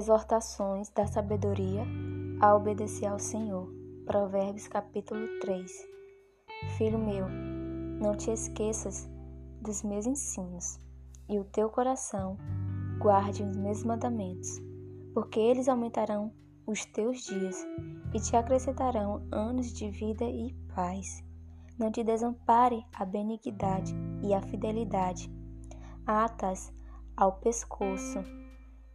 [0.00, 1.84] Exortações da sabedoria
[2.40, 3.70] a obedecer ao Senhor.
[4.06, 5.70] Provérbios capítulo 3.
[6.78, 9.06] Filho meu, não te esqueças
[9.60, 10.78] dos meus ensinos,
[11.28, 12.38] e o teu coração
[12.98, 14.48] guarde os meus mandamentos,
[15.12, 16.32] porque eles aumentarão
[16.66, 17.62] os teus dias
[18.14, 21.22] e te acrescentarão anos de vida e paz.
[21.78, 25.30] Não te desampare a benignidade e a fidelidade.
[26.06, 26.72] Atas
[27.14, 28.24] ao pescoço,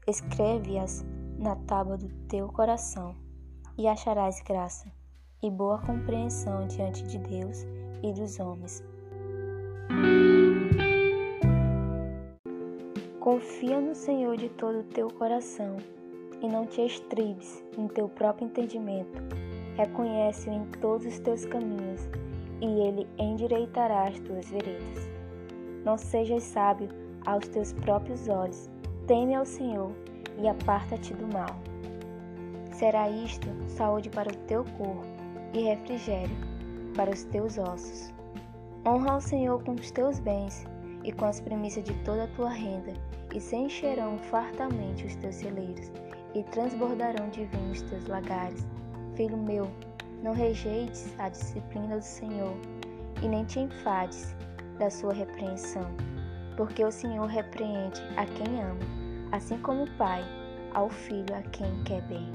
[0.08, 1.04] escreve-as
[1.40, 3.16] na tábua do teu coração,
[3.78, 4.90] e acharás graça
[5.42, 7.66] e boa compreensão diante de Deus
[8.04, 8.84] e dos homens.
[13.20, 15.78] Confia no Senhor de todo o teu coração
[16.42, 19.20] e não te estribes em teu próprio entendimento.
[19.76, 22.08] Reconhece-o em todos os teus caminhos
[22.62, 25.10] e ele endireitará as tuas veredas.
[25.84, 26.90] Não sejas sábio
[27.26, 28.70] aos teus próprios olhos,
[29.08, 29.92] teme ao Senhor
[30.40, 31.56] e aparta-te do mal.
[32.72, 35.06] Será isto saúde para o teu corpo
[35.54, 36.36] e refrigério
[36.96, 38.12] para os teus ossos.
[38.86, 40.66] Honra ao Senhor com os teus bens
[41.04, 42.94] e com as premissas de toda a tua renda,
[43.34, 45.92] e se encherão fartamente os teus celeiros,
[46.34, 48.66] e transbordarão de vinho os teus lagares.
[49.16, 49.68] Filho meu,
[50.24, 52.56] não rejeites a disciplina do Senhor,
[53.22, 54.36] e nem te enfades
[54.80, 55.86] da sua repreensão,
[56.56, 58.80] porque o Senhor repreende a quem ama,
[59.32, 60.24] assim como o Pai
[60.74, 62.30] ao filho a quem quer bem.